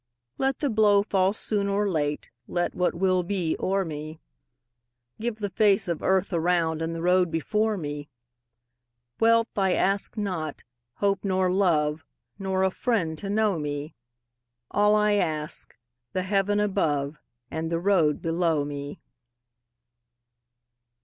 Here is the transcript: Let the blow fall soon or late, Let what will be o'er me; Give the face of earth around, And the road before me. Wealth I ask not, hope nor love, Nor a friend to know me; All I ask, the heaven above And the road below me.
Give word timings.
Let 0.39 0.57
the 0.61 0.71
blow 0.71 1.03
fall 1.03 1.31
soon 1.31 1.67
or 1.67 1.87
late, 1.87 2.31
Let 2.47 2.73
what 2.73 2.95
will 2.95 3.21
be 3.21 3.55
o'er 3.59 3.85
me; 3.85 4.19
Give 5.19 5.35
the 5.37 5.51
face 5.51 5.87
of 5.87 6.01
earth 6.01 6.33
around, 6.33 6.81
And 6.81 6.95
the 6.95 7.03
road 7.03 7.29
before 7.29 7.77
me. 7.77 8.09
Wealth 9.19 9.55
I 9.55 9.73
ask 9.73 10.17
not, 10.17 10.63
hope 10.95 11.23
nor 11.23 11.51
love, 11.51 12.03
Nor 12.39 12.63
a 12.63 12.71
friend 12.71 13.15
to 13.19 13.29
know 13.29 13.59
me; 13.59 13.93
All 14.71 14.95
I 14.95 15.11
ask, 15.13 15.77
the 16.13 16.23
heaven 16.23 16.59
above 16.59 17.19
And 17.51 17.71
the 17.71 17.77
road 17.77 18.23
below 18.23 18.65
me. 18.65 18.99